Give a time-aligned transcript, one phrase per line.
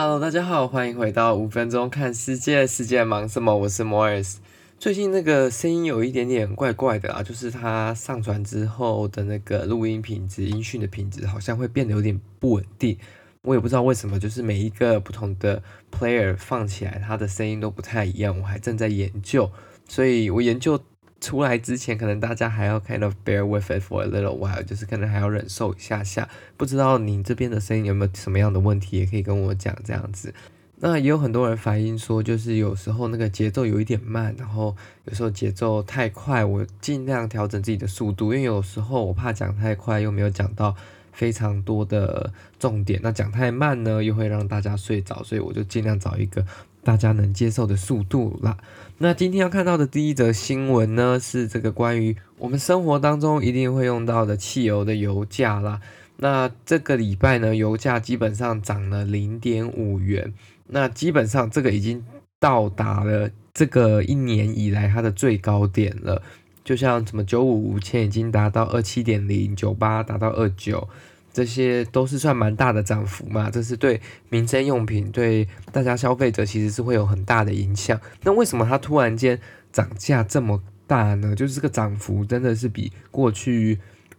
[0.00, 3.56] Hello，大家好，欢迎回到五分钟看世界，世界忙什么？
[3.56, 4.36] 我是 Morris。
[4.78, 12.96] 最近那个声音有一点点怪怪的啊，就是它上传之后的那个录音品质、音讯的品质好像会变得有点不稳定。
[13.42, 18.38] 我也不知道为什么，就是每一个不同的 player 放起来，它的声音都不太一样。
[18.38, 19.50] 我还正在研究，
[19.88, 20.80] 所以我研究。
[21.20, 26.28] 出来之前，可能大家还要 kind of bear with it for a little while，就是可能还要忍受一下下。
[26.56, 30.32] 不知道你这边的声音有没有什么样的问题，也可以跟我讲这样子。
[30.80, 34.76] 那也有很多人反映说，就是有时候那个节奏有一点慢，然后
[35.06, 40.76] 有时候节奏太快，我尽量调整自己的速度，因为有时候我怕讲太快，又没有讲到
[41.18, 42.98] 非常多的重点。
[43.02, 46.42] 那讲太慢呢，又会让大家睡着，所以我就尽量找一个。
[46.84, 48.56] 大家能接受的速度啦。
[48.96, 55.82] 那今天要看到的第一则新闻呢，是这个关于我们生活当中一定会用到的汽油的油价啦。
[56.16, 60.32] 那这个礼拜呢，油价基本上涨了零点五元。
[60.68, 62.02] 那基本上这个已经
[62.38, 66.22] 到达了这个一年以来它的最高点了。
[66.68, 70.86] 就像什么九五五千已经达到二七点零，九八达到二九。
[71.32, 77.98] 这些都是算蛮大的涨幅嘛，这是对民生用品、对大家消费者其实是会有很大的影响。
[78.22, 79.40] 那为什么它突然间
[79.72, 81.34] 涨价这么大呢？
[81.34, 83.78] 就是这个涨幅真的是比过去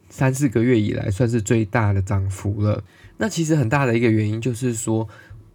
[0.10, 2.84] 三四个月以来算是最大的涨幅了。
[3.18, 5.08] 那其实很大的一个原因就是说。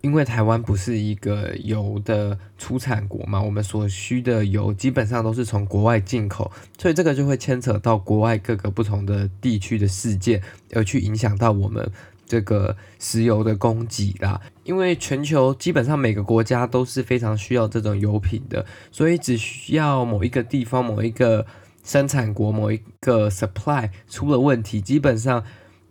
[0.05, 10.43] 因为台湾不是一个油的出产国嘛，我们所需的油基本上都是从国外进口，所以这个就会牵扯到国外各个不同的地区的事件，
[10.75, 11.91] 而去影响到我们
[12.27, 14.39] 这个石油的供给啦。
[14.65, 21.47] 因为全球基本上每个国家都是非常需要这种油品的，所以只需要某一个地方、某一个
[21.83, 25.43] 生产国、某一个 supply 出了问题，基本上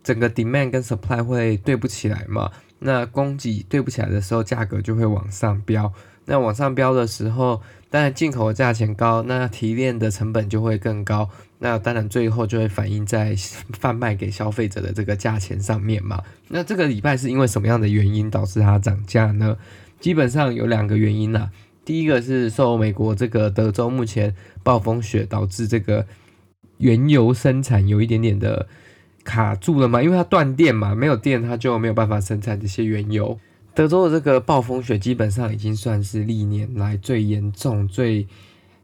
[0.03, 2.51] 整个 demand 跟 supply 会对不起来嘛。
[2.83, 5.91] 那供给对不起来的时候，价格就会往上飙。
[6.25, 11.29] 那往上飙的时候，当然进口的价钱高，那提炼的成本就会更高。
[11.59, 13.35] 那当然最后就会反映在
[13.71, 16.21] 贩卖给消费者的这个价钱上面嘛。
[16.49, 19.57] 那这个礼拜是因为什么样的原因导致它涨价呢？
[19.99, 21.51] 基本上有两个原因啦。
[21.85, 26.05] 第一个是受美国这个德州目前暴风雪导致这个
[26.77, 28.67] 原油生产有一点点的。
[29.23, 30.01] 卡住了嘛？
[30.01, 33.39] 因为它断电嘛，没有电它就没有办法生产这些原油。
[33.73, 38.27] 德州的这个暴风雪基本上已经算是历年来最严重、最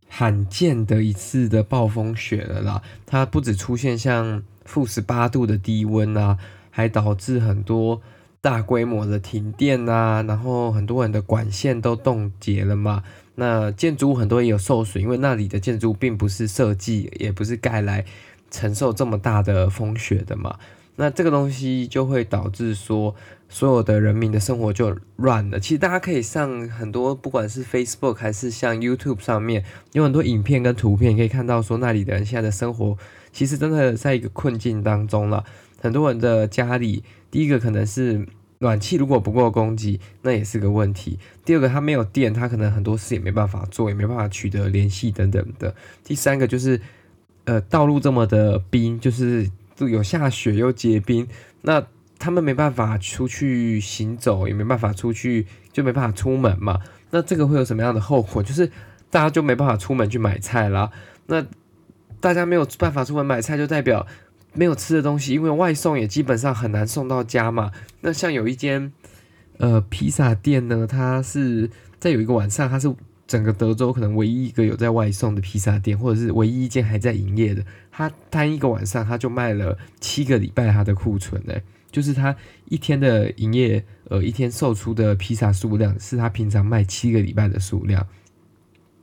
[0.08, 2.82] 罕见的一次的暴风雪了啦。
[3.06, 6.38] 它不止出现像负十八度的低温啊，
[6.72, 8.02] 还导致很多
[8.42, 13.04] 大规模的停电啊，然后很多人的管线都冻结了嘛。
[13.36, 18.04] 那建筑物很多也有受损，因为那里的建筑物并不是设计，也不是盖来。
[18.52, 20.58] 承受这么大的风雪的嘛，
[20.96, 23.16] 那这个东西就会导致说，
[23.48, 25.60] 所有的人民的生活就乱了。
[25.60, 32.98] 其实大家可以上很多，不管是 Facebook 还是像 YouTube 上面，有很多影片跟图片，可以看到说那里的人现在的生活
[33.32, 35.46] 其实真的在一个困境当中了。
[35.80, 38.28] 很多人的家里，第一个可能是
[38.58, 41.18] 暖气如果不够供给，那也是个问题。
[41.46, 45.74] 第二个他没有电，他可能很多事也没办法做，也没办法取得联系等等的。
[46.04, 46.82] 第三个就是。
[47.50, 49.50] 呃，道路这么的冰，就是
[49.80, 51.28] 有下雪又结冰，
[51.64, 51.84] 那
[52.20, 56.80] 他们没办法出去行走，也没办法出去，就没办法出门嘛。
[57.10, 58.44] 那这个会有什么样的后果？
[58.44, 58.68] 就是
[59.10, 60.92] 大家就没办法出门去买菜啦。
[61.26, 61.44] 那
[62.20, 64.06] 大家没有办法出门买菜，就代表
[64.54, 67.72] 没有吃的东西，因为外送也基本上很难送到家嘛。
[68.02, 68.94] 那像有一间
[69.58, 72.94] 呃披萨店呢，它是在有一个晚上，它是。
[73.30, 81.54] 整个德州可能唯一一个有在外送的披萨店，或者是唯一一间还在营业的，他单一个晚上他就卖了七个礼拜他的库存呢，
[81.92, 82.36] 就是他
[82.66, 88.08] 一天的营业，呃，一天售出的披萨数量是他平常卖七个礼拜的数量。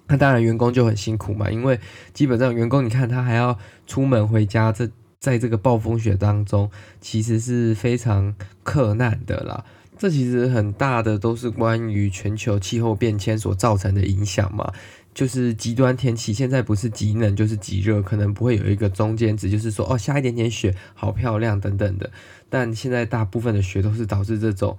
[0.08, 1.78] 那当然员工就很辛苦嘛，因为
[2.12, 3.56] 基本上员工你看他还要
[3.86, 6.68] 出门回家，这在这个暴风雪当中，
[7.00, 8.34] 其实是非常
[8.64, 9.64] 克难的啦。
[9.98, 14.72] 这其实很大的都是关于全球气候变迁所造成的影响嘛，
[15.14, 22.10] 就是极端天气，现在不是极冷就是极热，可能不会有一个中间值，就是说哦，下一点点雪好漂亮等等的。
[22.48, 24.76] 但现在大部分的雪都是导致这种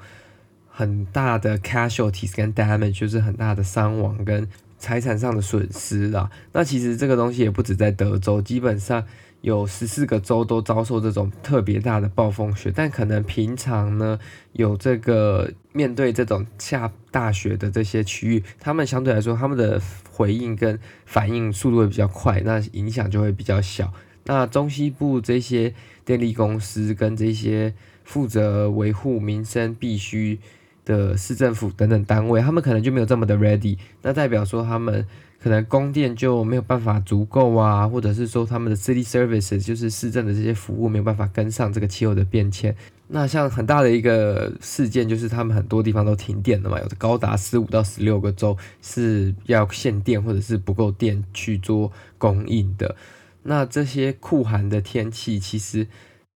[0.70, 4.48] 很大的 casualties 跟 damage，就是很大的伤亡跟
[4.78, 6.30] 财产上的损失啦。
[6.54, 9.04] 那其实这个东西也不止在德州，基本上。
[9.48, 14.20] 有十四个州都遭受这种特别大的暴风雪，但可能平常呢，
[14.52, 23.94] 有这个面对这种下大雪的这些区域，他们相对来说他们的回应跟反应速度会比较快，那影响就会比较小。
[24.26, 25.74] 那中西部这些
[26.04, 27.74] 电力公司跟这些
[28.04, 30.40] 负责维护民生必须
[30.84, 35.08] 的市政府等等单位，他们可能就没有这么的 ready，那代表说他们
[35.42, 42.76] 可能供电就没有办法足够啊，或者是说他们的 city services 就是市政的这些服务没有办法跟上这个气候的变迁。
[43.08, 52.96] 那像很大的一个事件就是他们很多地方都停电了嘛，有高达十五到十六个州是要限电或者是不够电去做供应的。
[53.44, 55.88] 那这些酷寒的天气其实。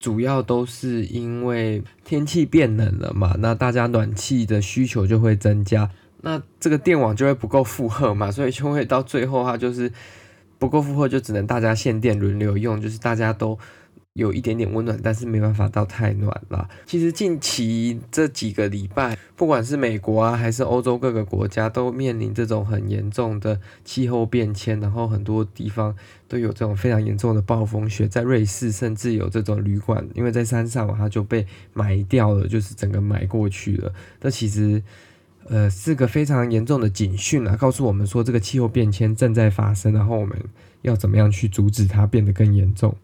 [0.02, 5.90] 主要都是因为天气变冷了嘛，那大家暖气的需求就会增加，
[6.22, 9.92] 那这个电网就会不够负荷嘛，所以就会到最后它就是
[10.58, 13.58] 不够负荷，就只能大家限电轮流用，就是大家都。
[14.14, 16.68] 有一点点温暖，但是没办法到太暖了。
[16.86, 25.96] 其实近期这几个礼拜，不管是美国啊，还是欧洲各个国家，都面临这种很严重的气候变迁，然后很多地方
[26.28, 28.10] 都有这种非常严重的暴风雪。
[28.10, 33.94] 在瑞士，甚至有这种旅馆，因为在山上，它就被埋掉了，就是整个埋过去了。
[34.20, 34.84] 这其实，
[35.50, 40.38] 呃，是个非常严重的警讯啊，告诉我们说这个气候变迁正在发生，然后我们
[40.84, 42.96] 要怎么样去阻止它变得更严重。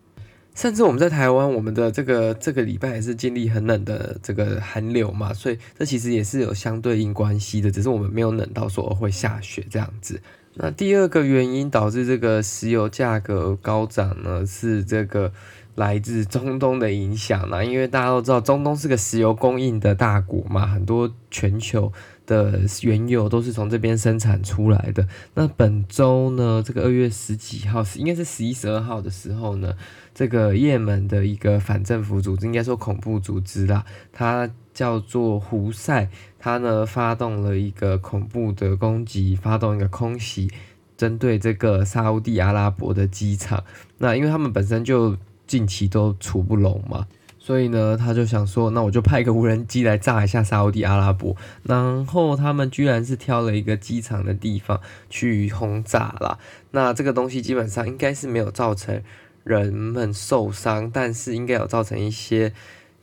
[0.54, 10.22] 甚至我们在台湾，我们的这个这个礼拜也是经历很冷的这个寒流嘛，所以这其实也是有相对应关系的，只是我们没有冷到说会下雪这样子。
[10.54, 15.34] 那第二个原因导致这个石油价格高涨呢，是这个
[15.76, 21.92] 来自中东的影响啦，因为大家都知道中东是个石油供应的大国嘛，很多全球。
[22.26, 25.08] 的原油都是从这边生产出来的。
[25.34, 29.74] 那本周呢，这个二月十几号是应该是十一、十二号的时候呢，
[30.14, 40.52] 这个也门的一个反政府组织，应该说恐怖组织啦，它叫做胡塞，它呢发动了一个恐怖的攻击，发动一个空袭，
[40.98, 43.64] 针对这个沙乌地阿拉伯的机场。
[44.00, 45.18] 那因为他们本身就
[45.48, 47.08] 近期都处不拢嘛。
[47.46, 51.36] 所以呢，他就想说，那我就派一个无人机来炸一下沙乌地阿拉伯。
[51.62, 54.82] 然后他们居然是挑了一个机场的地方
[55.12, 56.40] 去轰炸啦。
[56.72, 59.00] 那这个东西基本上应该是没有造成
[59.44, 62.52] 人们受伤，但是应该有造成一些。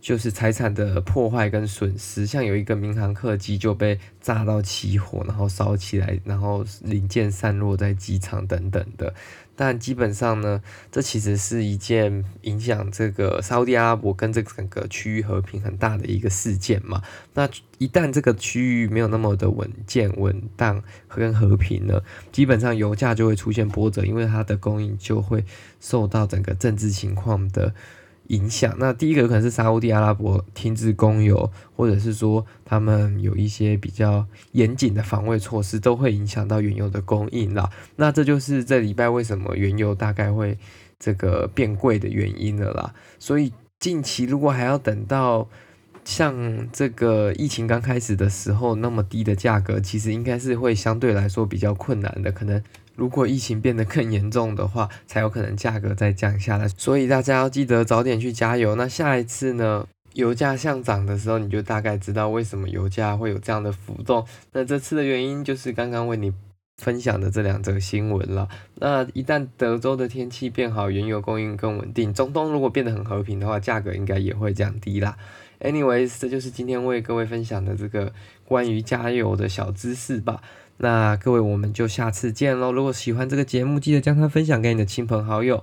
[0.02, 9.14] 就是财产的破坏跟损失，像有一个民航客机就被炸到起火，然后烧起来，然后零件散落在机场等等的。
[9.54, 10.60] 但基本上呢，
[10.90, 17.00] 这其实是一件影响这个沙乌地阿拉伯跟这整个区域和平很大的一个事件嘛。
[17.34, 17.48] 那
[17.78, 22.02] 一旦这个区域没有那么的稳健、稳当跟和平呢，
[22.32, 25.44] 基本上油价就会出现波折，因为它的供应就会
[25.78, 27.72] 受到整个政治情况的。
[28.28, 28.74] 影响。
[28.78, 37.70] 那第一个可能是沙乌地阿拉伯停止供油，或者是说他们有一些比较严谨的防卫措施，都会影响到原油的供应啦。
[37.96, 40.58] 那这就是这礼拜为什么原油大概会
[40.98, 42.94] 这个变贵的原因了啦。
[43.18, 45.48] 所以近期如果还要等到
[46.04, 52.62] 像这个疫情刚开始的时候那么低的价格，其实应该是会相对来说比较困难的，可能。
[52.94, 56.68] 如果疫情变得更严重的话，才有可能价格再降下来。
[56.68, 58.74] 所以大家要记得早点去加油。
[58.74, 64.26] 那下一次呢，油价上涨的时候，你就大概知道为什么油价会有这样的浮动。
[64.52, 66.32] 那这次的原因就是刚刚为你
[66.76, 68.48] 分享的这两则新闻了。
[68.76, 75.16] 那一旦德州的天气变好，原油供应更稳定，中东如果变得很和平的话，价格应该也会降低啦。
[75.60, 78.12] Anyways，这就是今天为各位分享的这个
[78.44, 80.42] 关于加油的小知识吧。
[80.78, 82.72] 那各位，我们就下次见喽！
[82.72, 85.62] 如果喜欢这个节目，记得将它分享给你的亲朋好友。